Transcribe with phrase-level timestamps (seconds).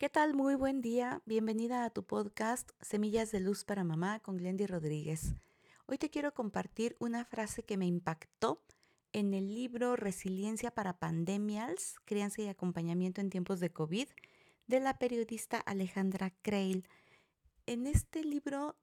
[0.00, 0.32] ¿Qué tal?
[0.32, 1.20] Muy buen día.
[1.26, 5.34] Bienvenida a tu podcast Semillas de Luz para Mamá con Glendy Rodríguez.
[5.84, 8.62] Hoy te quiero compartir una frase que me impactó
[9.12, 14.08] en el libro Resiliencia para Pandemials, Crianza y Acompañamiento en tiempos de COVID,
[14.68, 16.88] de la periodista Alejandra Creil.
[17.66, 18.76] En este libro,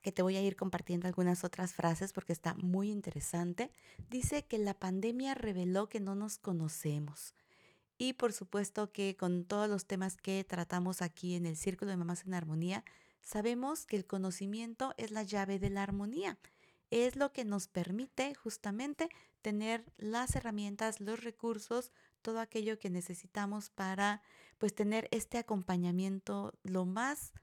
[0.00, 3.70] que te voy a ir compartiendo algunas otras frases porque está muy interesante,
[4.08, 7.34] dice que la pandemia reveló que no nos conocemos
[8.00, 11.98] y por supuesto que con todos los temas que tratamos aquí en el Círculo de
[11.98, 12.82] Mamás en Armonía,
[13.20, 16.38] sabemos que el conocimiento es la llave de la armonía.
[16.88, 19.10] Es lo que nos permite justamente
[19.42, 24.22] tener las herramientas, los recursos, todo aquello que necesitamos para
[24.56, 27.34] pues tener este acompañamiento lo más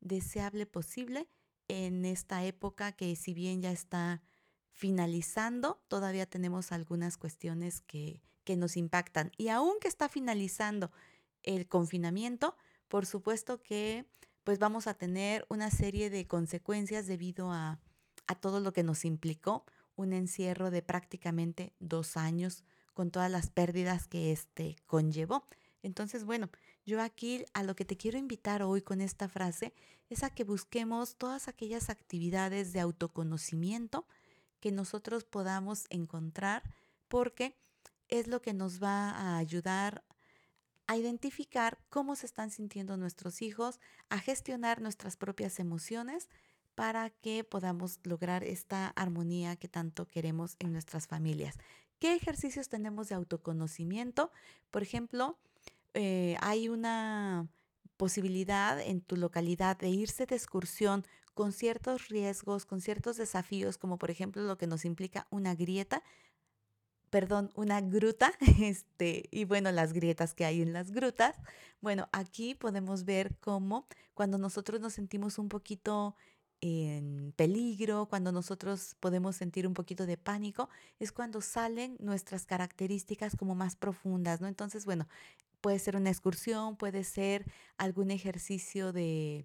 [0.00, 1.26] deseable posible
[1.68, 4.20] en esta época que si bien ya está
[4.72, 9.30] finalizando, todavía tenemos algunas cuestiones que, que nos impactan.
[9.36, 10.90] Y aunque está finalizando
[11.42, 12.56] el confinamiento,
[12.88, 14.06] por supuesto que
[14.44, 17.78] pues vamos a tener una serie de consecuencias debido a,
[18.26, 23.50] a todo lo que nos implicó un encierro de prácticamente dos años con todas las
[23.50, 25.46] pérdidas que este conllevó.
[25.82, 26.50] Entonces, bueno,
[26.84, 29.74] yo aquí a lo que te quiero invitar hoy con esta frase
[30.08, 34.06] es a que busquemos todas aquellas actividades de autoconocimiento
[34.62, 36.62] que nosotros podamos encontrar
[37.08, 37.58] porque
[38.08, 40.04] es lo que nos va a ayudar
[40.86, 46.28] a identificar cómo se están sintiendo nuestros hijos, a gestionar nuestras propias emociones
[46.76, 51.56] para que podamos lograr esta armonía que tanto queremos en nuestras familias.
[51.98, 54.30] ¿Qué ejercicios tenemos de autoconocimiento?
[54.70, 55.38] Por ejemplo,
[55.94, 57.48] eh, hay una
[57.96, 61.04] posibilidad en tu localidad de irse de excursión
[61.34, 66.02] con ciertos riesgos, con ciertos desafíos, como por ejemplo lo que nos implica una grieta
[67.12, 71.36] perdón, una gruta, este, y bueno, las grietas que hay en las grutas.
[71.82, 76.16] Bueno, aquí podemos ver cómo cuando nosotros nos sentimos un poquito
[76.62, 80.70] en peligro, cuando nosotros podemos sentir un poquito de pánico,
[81.00, 84.48] es cuando salen nuestras características como más profundas, ¿no?
[84.48, 85.06] Entonces, bueno,
[85.60, 87.44] puede ser una excursión, puede ser
[87.76, 89.44] algún ejercicio de,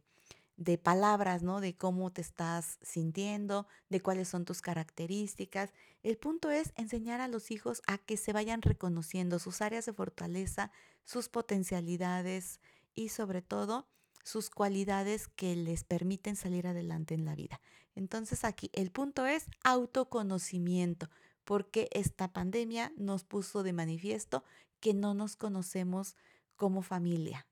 [0.57, 1.61] de palabras, ¿no?
[1.61, 5.71] De cómo te estás sintiendo, de cuáles son tus características.
[6.03, 9.93] El punto es enseñar a los hijos a que se vayan reconociendo sus áreas de
[9.93, 10.71] fortaleza,
[11.03, 12.59] sus potencialidades
[12.95, 13.87] y sobre todo
[14.23, 17.61] sus cualidades que les permiten salir adelante en la vida.
[17.95, 21.09] Entonces aquí el punto es autoconocimiento,
[21.45, 24.43] porque esta pandemia nos puso de manifiesto
[24.79, 26.17] que no nos conocemos
[26.55, 27.47] como familia,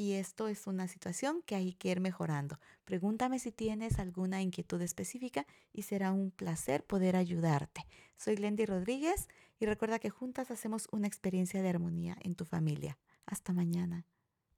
[0.00, 2.58] y esto es una situación que hay que ir mejorando.
[2.86, 7.84] Pregúntame si tienes alguna inquietud específica y será un placer poder ayudarte.
[8.16, 9.28] Soy Glendy Rodríguez
[9.58, 12.96] y recuerda que juntas hacemos una experiencia de armonía en tu familia.
[13.26, 14.06] Hasta mañana.